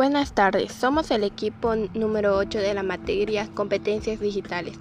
Buenas 0.00 0.34
tardes, 0.34 0.72
somos 0.72 1.10
el 1.10 1.24
equipo 1.24 1.76
número 1.76 2.34
8 2.38 2.58
de 2.58 2.72
la 2.72 2.82
materia 2.82 3.46
Competencias 3.52 4.18
Digitales. 4.18 4.78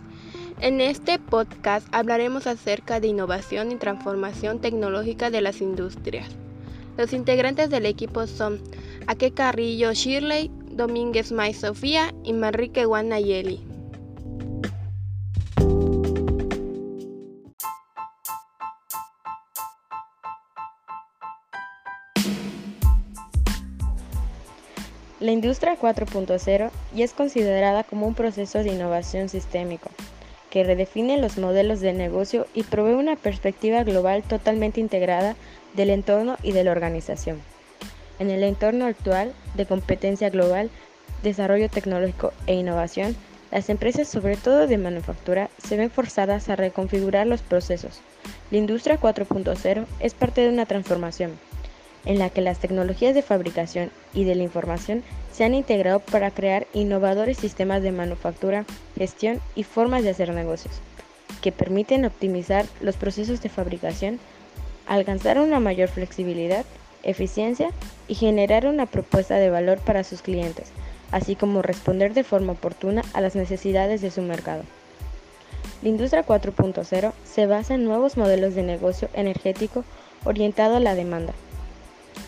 En 0.61 0.79
este 0.79 1.19
podcast 1.19 1.85
hablaremos 1.91 2.47
acerca 2.47 3.01
de 3.01 3.07
innovación 3.07 3.73
y 3.73 3.75
transformación 3.75 4.61
tecnológica 4.61 5.29
de 5.29 5.41
las 5.41 5.59
industrias. 5.59 6.29
Los 6.95 7.11
integrantes 7.11 7.69
del 7.69 7.85
equipo 7.85 8.27
son 8.27 8.61
Ake 9.07 9.31
Carrillo 9.31 9.91
Shirley, 9.91 10.49
Domínguez 10.71 11.33
May 11.33 11.53
Sofía 11.53 12.13
y 12.23 12.31
Manrique 12.31 12.85
Guanayeli. 12.85 13.68
La 25.19 25.31
industria 25.31 25.77
4.0 25.77 26.71
ya 26.95 27.03
es 27.03 27.11
considerada 27.11 27.83
como 27.83 28.07
un 28.07 28.13
proceso 28.13 28.59
de 28.59 28.71
innovación 28.71 29.27
sistémico 29.27 29.89
que 30.49 30.63
redefine 30.63 31.17
los 31.17 31.37
modelos 31.37 31.81
de 31.81 31.91
negocio 31.91 32.47
y 32.53 32.63
provee 32.63 32.93
una 32.93 33.17
perspectiva 33.17 33.83
global 33.83 34.23
totalmente 34.23 34.79
integrada 34.79 35.35
del 35.75 35.89
entorno 35.89 36.37
y 36.41 36.53
de 36.53 36.63
la 36.63 36.71
organización. 36.71 37.41
En 38.17 38.29
el 38.29 38.43
entorno 38.43 38.85
actual 38.85 39.33
de 39.55 39.65
competencia 39.65 40.29
global, 40.29 40.69
desarrollo 41.21 41.69
tecnológico 41.69 42.31
e 42.47 42.53
innovación, 42.53 43.15
las 43.51 43.69
empresas, 43.69 44.07
sobre 44.07 44.37
todo 44.37 44.67
de 44.67 44.77
manufactura, 44.77 45.49
se 45.61 45.75
ven 45.75 45.91
forzadas 45.91 46.47
a 46.47 46.55
reconfigurar 46.55 47.27
los 47.27 47.41
procesos. 47.41 47.99
La 48.51 48.57
industria 48.57 48.99
4.0 48.99 49.85
es 49.99 50.13
parte 50.13 50.41
de 50.41 50.49
una 50.49 50.65
transformación 50.65 51.37
en 52.09 52.17
la 52.17 52.31
que 52.31 52.41
las 52.41 52.57
tecnologías 52.57 53.13
de 53.13 53.21
fabricación 53.21 53.91
y 54.15 54.23
de 54.23 54.33
la 54.33 54.41
información 54.41 55.03
se 55.31 55.43
han 55.43 55.53
integrado 55.53 55.99
para 55.99 56.31
crear 56.31 56.65
innovadores 56.73 57.37
sistemas 57.37 57.83
de 57.83 57.91
manufactura, 57.91 58.65
gestión 58.97 59.39
y 59.53 59.61
formas 59.61 60.01
de 60.01 60.09
hacer 60.09 60.33
negocios, 60.33 60.73
que 61.43 61.51
permiten 61.51 62.05
optimizar 62.05 62.65
los 62.81 62.97
procesos 62.97 63.43
de 63.43 63.49
fabricación, 63.49 64.19
alcanzar 64.87 65.37
una 65.37 65.59
mayor 65.59 65.87
flexibilidad, 65.87 66.65
eficiencia 67.03 67.69
y 68.07 68.15
generar 68.15 68.65
una 68.65 68.87
propuesta 68.87 69.35
de 69.35 69.51
valor 69.51 69.77
para 69.77 70.03
sus 70.03 70.23
clientes, 70.23 70.71
así 71.11 71.35
como 71.35 71.61
responder 71.61 72.15
de 72.15 72.23
forma 72.23 72.53
oportuna 72.53 73.03
a 73.13 73.21
las 73.21 73.35
necesidades 73.35 74.01
de 74.01 74.09
su 74.09 74.23
mercado. 74.23 74.63
La 75.83 75.89
industria 75.89 76.25
4.0 76.25 77.13
se 77.23 77.45
basa 77.45 77.75
en 77.75 77.83
nuevos 77.83 78.17
modelos 78.17 78.55
de 78.55 78.63
negocio 78.63 79.09
energético 79.13 79.83
orientado 80.25 80.77
a 80.77 80.79
la 80.79 80.95
demanda, 80.95 81.33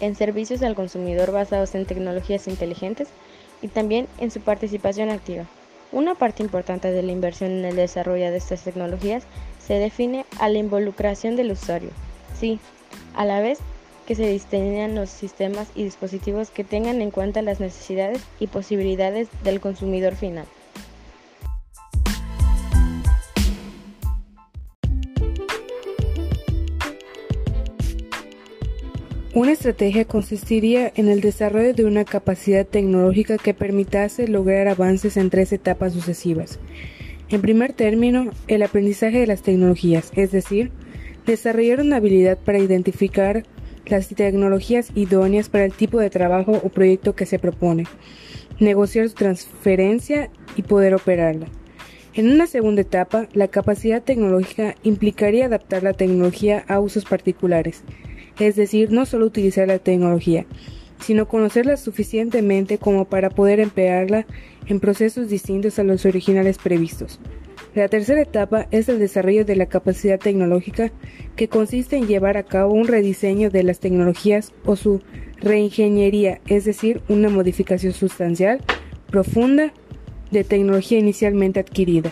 en 0.01 0.15
servicios 0.15 0.61
al 0.63 0.75
consumidor 0.75 1.31
basados 1.31 1.73
en 1.75 1.85
tecnologías 1.85 2.47
inteligentes 2.47 3.07
y 3.61 3.69
también 3.69 4.07
en 4.17 4.31
su 4.31 4.41
participación 4.41 5.09
activa. 5.09 5.45
Una 5.93 6.15
parte 6.15 6.43
importante 6.43 6.91
de 6.91 7.03
la 7.03 7.11
inversión 7.11 7.51
en 7.51 7.65
el 7.65 7.75
desarrollo 7.75 8.31
de 8.31 8.37
estas 8.37 8.63
tecnologías 8.63 9.23
se 9.65 9.75
define 9.75 10.25
a 10.39 10.49
la 10.49 10.57
involucración 10.57 11.35
del 11.35 11.51
usuario. 11.51 11.91
Sí, 12.37 12.59
a 13.15 13.25
la 13.25 13.39
vez 13.41 13.59
que 14.07 14.15
se 14.15 14.27
diseñan 14.27 14.95
los 14.95 15.09
sistemas 15.09 15.69
y 15.75 15.83
dispositivos 15.83 16.49
que 16.49 16.63
tengan 16.63 17.01
en 17.01 17.11
cuenta 17.11 17.41
las 17.41 17.59
necesidades 17.59 18.21
y 18.39 18.47
posibilidades 18.47 19.29
del 19.43 19.61
consumidor 19.61 20.15
final. 20.15 20.45
Una 29.41 29.53
estrategia 29.53 30.05
consistiría 30.05 30.91
en 30.95 31.07
el 31.07 31.19
desarrollo 31.19 31.73
de 31.73 31.83
una 31.83 32.05
capacidad 32.05 32.63
tecnológica 32.63 33.39
que 33.39 33.55
permitase 33.55 34.27
lograr 34.27 34.67
avances 34.67 35.17
en 35.17 35.31
tres 35.31 35.51
etapas 35.51 35.93
sucesivas. 35.93 36.59
En 37.29 37.41
primer 37.41 37.73
término, 37.73 38.29
el 38.47 38.61
aprendizaje 38.61 39.17
de 39.17 39.25
las 39.25 39.41
tecnologías, 39.41 40.11
es 40.15 40.31
decir, 40.31 40.69
desarrollar 41.25 41.79
una 41.79 41.95
habilidad 41.95 42.37
para 42.37 42.59
identificar 42.59 43.43
las 43.87 44.09
tecnologías 44.09 44.91
idóneas 44.93 45.49
para 45.49 45.65
el 45.65 45.73
tipo 45.73 45.99
de 45.99 46.11
trabajo 46.11 46.61
o 46.63 46.69
proyecto 46.69 47.15
que 47.15 47.25
se 47.25 47.39
propone, 47.39 47.85
negociar 48.59 49.09
su 49.09 49.15
transferencia 49.15 50.29
y 50.55 50.61
poder 50.61 50.93
operarla. 50.93 51.47
En 52.13 52.31
una 52.31 52.45
segunda 52.45 52.81
etapa, 52.81 53.27
la 53.33 53.47
capacidad 53.47 54.03
tecnológica 54.03 54.75
implicaría 54.83 55.47
adaptar 55.47 55.81
la 55.81 55.93
tecnología 55.93 56.63
a 56.67 56.79
usos 56.79 57.05
particulares, 57.05 57.83
es 58.47 58.55
decir, 58.55 58.91
no 58.91 59.05
solo 59.05 59.25
utilizar 59.25 59.67
la 59.67 59.79
tecnología, 59.79 60.45
sino 60.99 61.27
conocerla 61.27 61.77
suficientemente 61.77 62.77
como 62.77 63.05
para 63.05 63.29
poder 63.29 63.59
emplearla 63.59 64.25
en 64.67 64.79
procesos 64.79 65.29
distintos 65.29 65.79
a 65.79 65.83
los 65.83 66.05
originales 66.05 66.57
previstos. 66.57 67.19
La 67.73 67.87
tercera 67.87 68.21
etapa 68.21 68.67
es 68.71 68.89
el 68.89 68.99
desarrollo 68.99 69.45
de 69.45 69.55
la 69.55 69.67
capacidad 69.67 70.19
tecnológica, 70.19 70.91
que 71.35 71.47
consiste 71.47 71.95
en 71.95 72.07
llevar 72.07 72.35
a 72.35 72.43
cabo 72.43 72.73
un 72.73 72.87
rediseño 72.87 73.49
de 73.49 73.63
las 73.63 73.79
tecnologías 73.79 74.51
o 74.65 74.75
su 74.75 75.01
reingeniería, 75.37 76.41
es 76.47 76.65
decir, 76.65 77.01
una 77.07 77.29
modificación 77.29 77.93
sustancial, 77.93 78.59
profunda, 79.07 79.73
de 80.31 80.43
tecnología 80.43 80.97
inicialmente 80.97 81.59
adquirida. 81.59 82.11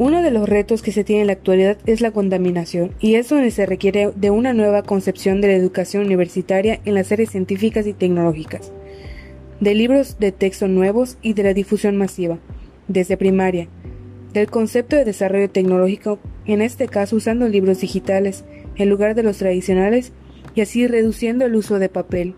Uno 0.00 0.22
de 0.22 0.30
los 0.30 0.48
retos 0.48 0.80
que 0.80 0.92
se 0.92 1.04
tiene 1.04 1.20
en 1.20 1.26
la 1.26 1.34
actualidad 1.34 1.76
es 1.84 2.00
la 2.00 2.10
contaminación, 2.10 2.94
y 3.00 3.16
es 3.16 3.28
donde 3.28 3.50
se 3.50 3.66
requiere 3.66 4.10
de 4.16 4.30
una 4.30 4.54
nueva 4.54 4.82
concepción 4.82 5.42
de 5.42 5.48
la 5.48 5.56
educación 5.56 6.06
universitaria 6.06 6.80
en 6.86 6.94
las 6.94 7.12
áreas 7.12 7.28
científicas 7.28 7.86
y 7.86 7.92
tecnológicas, 7.92 8.72
de 9.60 9.74
libros 9.74 10.18
de 10.18 10.32
texto 10.32 10.68
nuevos 10.68 11.18
y 11.20 11.34
de 11.34 11.42
la 11.42 11.52
difusión 11.52 11.98
masiva, 11.98 12.38
desde 12.88 13.18
primaria, 13.18 13.68
del 14.32 14.46
concepto 14.46 14.96
de 14.96 15.04
desarrollo 15.04 15.50
tecnológico, 15.50 16.18
en 16.46 16.62
este 16.62 16.88
caso 16.88 17.16
usando 17.16 17.46
libros 17.46 17.82
digitales 17.82 18.46
en 18.76 18.88
lugar 18.88 19.14
de 19.14 19.22
los 19.22 19.36
tradicionales, 19.36 20.14
y 20.54 20.62
así 20.62 20.86
reduciendo 20.86 21.44
el 21.44 21.56
uso 21.56 21.78
de 21.78 21.90
papel, 21.90 22.36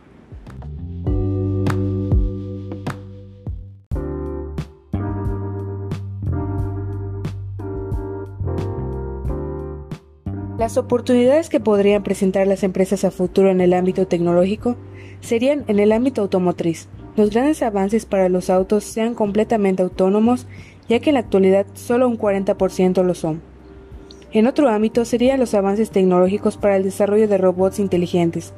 Las 10.62 10.76
oportunidades 10.76 11.48
que 11.48 11.58
podrían 11.58 12.04
presentar 12.04 12.46
las 12.46 12.62
empresas 12.62 13.04
a 13.04 13.10
futuro 13.10 13.50
en 13.50 13.60
el 13.60 13.72
ámbito 13.72 14.06
tecnológico 14.06 14.76
serían 15.20 15.64
en 15.66 15.80
el 15.80 15.90
ámbito 15.90 16.22
automotriz. 16.22 16.86
Los 17.16 17.30
grandes 17.30 17.64
avances 17.64 18.06
para 18.06 18.28
los 18.28 18.48
autos 18.48 18.84
sean 18.84 19.16
completamente 19.16 19.82
autónomos, 19.82 20.46
ya 20.88 21.00
que 21.00 21.10
en 21.10 21.14
la 21.14 21.20
actualidad 21.20 21.66
solo 21.74 22.06
un 22.06 22.16
40% 22.16 23.02
lo 23.02 23.16
son. 23.16 23.42
En 24.30 24.46
otro 24.46 24.68
ámbito 24.68 25.04
serían 25.04 25.40
los 25.40 25.52
avances 25.54 25.90
tecnológicos 25.90 26.56
para 26.58 26.76
el 26.76 26.84
desarrollo 26.84 27.26
de 27.26 27.38
robots 27.38 27.80
inteligentes, 27.80 28.52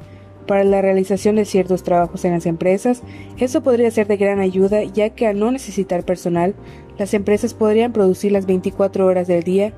para 0.45 0.63
la 0.63 0.83
realización 0.83 1.37
de 1.37 1.45
ciertos 1.45 1.81
trabajos 1.81 2.23
en 2.23 2.33
las 2.33 2.45
empresas, 2.45 3.01
eso 3.39 3.63
podría 3.63 3.89
ser 3.89 4.05
de 4.05 4.17
gran 4.17 4.41
ayuda 4.41 4.83
ya 4.83 5.09
que 5.09 5.25
al 5.25 5.39
no 5.39 5.49
necesitar 5.49 6.05
personal, 6.05 6.53
las 6.99 7.15
empresas 7.15 7.55
podrían 7.55 7.93
producir 7.93 8.31
las 8.31 8.45
24 8.45 9.07
horas 9.07 9.25
del 9.27 9.41
día 9.41 9.73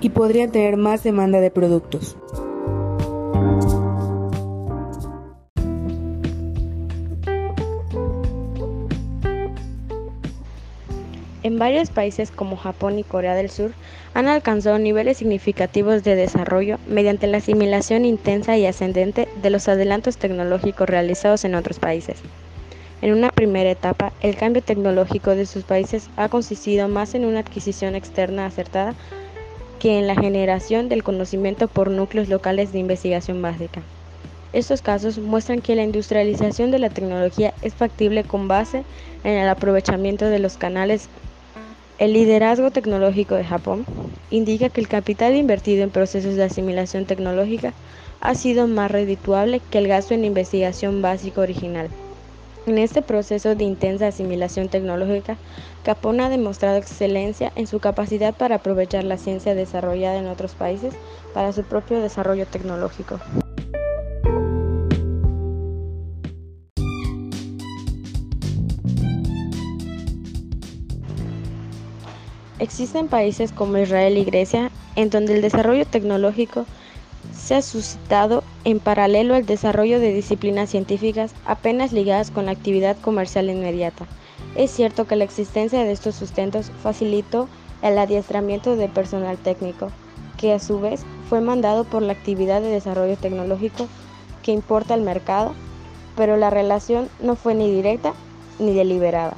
y 0.00 0.10
podrían 0.10 0.50
tener 0.50 0.76
más 0.76 1.02
demanda 1.02 1.40
de 1.40 1.50
productos. 1.50 2.16
En 11.42 11.58
varios 11.58 11.90
países 11.90 12.30
como 12.30 12.56
Japón 12.56 12.98
y 12.98 13.02
Corea 13.02 13.34
del 13.34 13.50
Sur 13.50 13.72
han 14.12 14.28
alcanzado 14.28 14.78
niveles 14.78 15.16
significativos 15.18 16.04
de 16.04 16.14
desarrollo 16.14 16.78
mediante 16.86 17.26
la 17.26 17.38
asimilación 17.38 18.04
intensa 18.04 18.58
y 18.58 18.66
ascendente 18.66 19.26
de 19.42 19.50
los 19.50 19.66
adelantos 19.66 20.18
tecnológicos 20.18 20.88
realizados 20.88 21.44
en 21.44 21.54
otros 21.54 21.78
países. 21.78 22.18
En 23.02 23.14
una 23.14 23.30
primera 23.30 23.70
etapa, 23.70 24.12
el 24.20 24.36
cambio 24.36 24.62
tecnológico 24.62 25.34
de 25.34 25.46
sus 25.46 25.64
países 25.64 26.10
ha 26.16 26.28
consistido 26.28 26.88
más 26.88 27.14
en 27.14 27.24
una 27.24 27.40
adquisición 27.40 27.94
externa 27.94 28.44
acertada 28.44 28.94
que 29.80 29.98
en 29.98 30.06
la 30.06 30.14
generación 30.14 30.88
del 30.88 31.02
conocimiento 31.02 31.66
por 31.66 31.90
núcleos 31.90 32.28
locales 32.28 32.70
de 32.72 32.78
investigación 32.78 33.42
básica. 33.42 33.82
Estos 34.52 34.82
casos 34.82 35.18
muestran 35.18 35.60
que 35.60 35.74
la 35.74 35.82
industrialización 35.82 36.70
de 36.70 36.78
la 36.78 36.90
tecnología 36.90 37.54
es 37.62 37.74
factible 37.74 38.22
con 38.24 38.46
base 38.46 38.84
en 39.24 39.38
el 39.38 39.48
aprovechamiento 39.48 40.26
de 40.26 40.38
los 40.38 40.58
canales. 40.58 41.08
El 41.98 42.12
liderazgo 42.12 42.70
tecnológico 42.70 43.36
de 43.36 43.44
Japón 43.44 43.86
indica 44.30 44.68
que 44.68 44.80
el 44.80 44.88
capital 44.88 45.34
invertido 45.34 45.82
en 45.82 45.90
procesos 45.90 46.36
de 46.36 46.44
asimilación 46.44 47.06
tecnológica 47.06 47.72
ha 48.20 48.34
sido 48.34 48.68
más 48.68 48.90
redituable 48.90 49.60
que 49.70 49.78
el 49.78 49.88
gasto 49.88 50.12
en 50.12 50.24
investigación 50.24 51.00
básica 51.00 51.40
original. 51.40 51.88
En 52.66 52.76
este 52.76 53.00
proceso 53.00 53.54
de 53.54 53.64
intensa 53.64 54.08
asimilación 54.08 54.68
tecnológica, 54.68 55.38
Capone 55.82 56.22
ha 56.22 56.28
demostrado 56.28 56.76
excelencia 56.76 57.52
en 57.56 57.66
su 57.66 57.80
capacidad 57.80 58.34
para 58.34 58.56
aprovechar 58.56 59.04
la 59.04 59.16
ciencia 59.16 59.54
desarrollada 59.54 60.18
en 60.18 60.26
otros 60.26 60.52
países 60.54 60.94
para 61.32 61.52
su 61.52 61.62
propio 61.62 62.00
desarrollo 62.00 62.46
tecnológico. 62.46 63.18
Existen 72.58 73.08
países 73.08 73.52
como 73.52 73.78
Israel 73.78 74.18
y 74.18 74.24
Grecia 74.24 74.70
en 74.96 75.08
donde 75.08 75.34
el 75.34 75.40
desarrollo 75.40 75.86
tecnológico 75.86 76.66
se 77.50 77.56
ha 77.56 77.62
suscitado 77.62 78.44
en 78.62 78.78
paralelo 78.78 79.34
al 79.34 79.44
desarrollo 79.44 79.98
de 79.98 80.12
disciplinas 80.12 80.70
científicas 80.70 81.34
apenas 81.44 81.92
ligadas 81.92 82.30
con 82.30 82.46
la 82.46 82.52
actividad 82.52 82.96
comercial 82.98 83.50
inmediata. 83.50 84.06
Es 84.54 84.70
cierto 84.70 85.08
que 85.08 85.16
la 85.16 85.24
existencia 85.24 85.82
de 85.82 85.90
estos 85.90 86.14
sustentos 86.14 86.70
facilitó 86.80 87.48
el 87.82 87.98
adiestramiento 87.98 88.76
de 88.76 88.86
personal 88.86 89.36
técnico, 89.36 89.90
que 90.36 90.52
a 90.52 90.60
su 90.60 90.78
vez 90.78 91.02
fue 91.28 91.40
mandado 91.40 91.82
por 91.82 92.02
la 92.02 92.12
actividad 92.12 92.60
de 92.60 92.68
desarrollo 92.68 93.16
tecnológico 93.16 93.88
que 94.44 94.52
importa 94.52 94.94
al 94.94 95.00
mercado, 95.00 95.52
pero 96.16 96.36
la 96.36 96.50
relación 96.50 97.08
no 97.20 97.34
fue 97.34 97.56
ni 97.56 97.68
directa 97.68 98.14
ni 98.60 98.74
deliberada. 98.74 99.36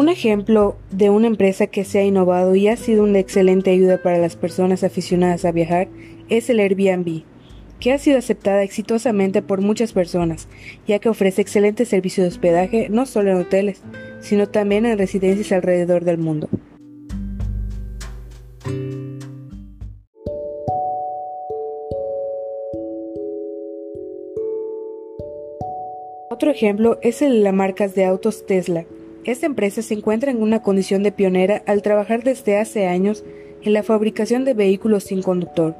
Un 0.00 0.08
ejemplo 0.08 0.78
de 0.90 1.10
una 1.10 1.26
empresa 1.26 1.66
que 1.66 1.84
se 1.84 1.98
ha 1.98 2.04
innovado 2.04 2.54
y 2.54 2.68
ha 2.68 2.76
sido 2.78 3.04
una 3.04 3.18
excelente 3.18 3.70
ayuda 3.70 4.02
para 4.02 4.16
las 4.16 4.34
personas 4.34 4.82
aficionadas 4.82 5.44
a 5.44 5.52
viajar 5.52 5.88
es 6.30 6.48
el 6.48 6.58
Airbnb, 6.58 7.24
que 7.80 7.92
ha 7.92 7.98
sido 7.98 8.16
aceptada 8.16 8.62
exitosamente 8.62 9.42
por 9.42 9.60
muchas 9.60 9.92
personas, 9.92 10.48
ya 10.86 11.00
que 11.00 11.10
ofrece 11.10 11.42
excelente 11.42 11.84
servicio 11.84 12.22
de 12.22 12.30
hospedaje 12.30 12.88
no 12.88 13.04
solo 13.04 13.30
en 13.30 13.36
hoteles, 13.42 13.82
sino 14.20 14.48
también 14.48 14.86
en 14.86 14.96
residencias 14.96 15.52
alrededor 15.52 16.02
del 16.06 16.16
mundo. 16.16 16.48
Otro 26.30 26.50
ejemplo 26.50 26.98
es 27.02 27.20
el 27.20 27.34
de 27.34 27.40
las 27.40 27.52
marcas 27.52 27.94
de 27.94 28.06
autos 28.06 28.46
Tesla, 28.46 28.86
esta 29.24 29.46
empresa 29.46 29.82
se 29.82 29.94
encuentra 29.94 30.30
en 30.30 30.42
una 30.42 30.62
condición 30.62 31.02
de 31.02 31.12
pionera 31.12 31.62
al 31.66 31.82
trabajar 31.82 32.24
desde 32.24 32.58
hace 32.58 32.86
años 32.86 33.24
en 33.62 33.72
la 33.72 33.82
fabricación 33.82 34.44
de 34.44 34.54
vehículos 34.54 35.04
sin 35.04 35.22
conductor. 35.22 35.74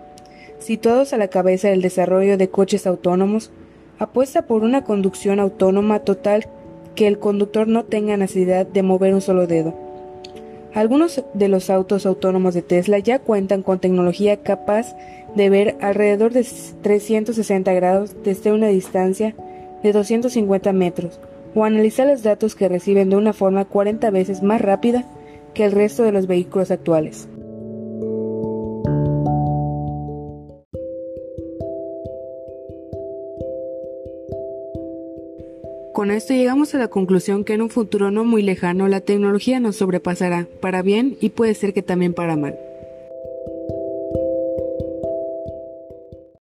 Situados 0.59 1.13
a 1.13 1.17
la 1.17 1.29
cabeza 1.29 1.69
del 1.69 1.81
desarrollo 1.81 2.37
de 2.37 2.51
coches 2.51 2.87
autónomos, 2.87 3.51
apuesta 3.99 4.43
por 4.43 4.63
una 4.63 4.85
conducción 4.85 5.41
autónoma 5.41 6.01
total 6.01 6.47
que 6.95 7.07
el 7.07 7.19
conductor 7.19 7.67
no 7.67 7.85
tenga 7.85 8.17
necesidad 8.17 8.67
de 8.67 8.83
mover 8.83 9.15
un 9.15 9.23
solo 9.23 9.47
dedo. 9.47 9.75
Algunos 10.75 11.25
de 11.35 11.49
los 11.49 11.71
autos 11.71 12.07
autónomos 12.07 12.55
de 12.55 12.63
Tesla 12.63 12.99
ya 12.99 13.19
cuentan 13.19 13.63
con 13.63 13.81
tecnología 13.81 14.43
capaz 14.43 14.95
de 15.35 15.51
ver 15.51 15.77
alrededor 15.81 16.33
de 16.33 16.47
360 16.83 17.73
grados 17.73 18.17
desde 18.23 18.53
una 18.53 18.69
distancia 18.69 19.35
de 19.83 19.93
250 19.93 20.73
metros, 20.73 21.19
o 21.55 21.65
analizar 21.65 22.07
los 22.07 22.23
datos 22.23 22.55
que 22.55 22.69
reciben 22.69 23.11
de 23.11 23.17
una 23.17 23.33
forma 23.33 23.65
40 23.65 24.11
veces 24.11 24.43
más 24.43 24.61
rápida 24.61 25.05
que 25.55 25.65
el 25.65 25.73
resto 25.73 26.03
de 26.03 26.13
los 26.13 26.27
vehículos 26.27 26.71
actuales. 26.71 27.29
Con 35.93 36.11
esto 36.11 36.33
llegamos 36.33 36.75
a 36.75 36.79
la 36.79 36.89
conclusión 36.89 37.45
que 37.45 37.53
en 37.53 37.63
un 37.63 37.69
futuro 37.69 38.11
no 38.11 38.25
muy 38.25 38.43
lejano 38.43 38.89
la 38.89 39.01
tecnología 39.01 39.61
nos 39.61 39.77
sobrepasará, 39.77 40.47
para 40.61 40.81
bien 40.81 41.19
y 41.21 41.31
puede 41.31 41.55
ser 41.55 41.75
que 41.75 41.83
también 41.83 42.15
para 42.15 42.37
mal. 42.37 42.57